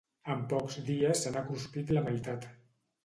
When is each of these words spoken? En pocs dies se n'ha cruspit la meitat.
En 0.35 0.39
pocs 0.53 0.77
dies 0.87 1.21
se 1.25 1.33
n'ha 1.35 1.43
cruspit 1.51 1.93
la 1.99 2.07
meitat. 2.09 2.53